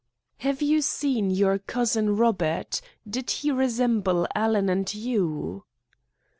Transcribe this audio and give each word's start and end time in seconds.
"Have 0.39 0.63
you 0.63 0.81
seen 0.81 1.29
your 1.29 1.59
cousin 1.59 2.17
Robert? 2.17 2.81
Did 3.07 3.29
he 3.29 3.51
resemble 3.51 4.25
Alan 4.35 4.67
and 4.67 4.91
you?" 4.91 5.65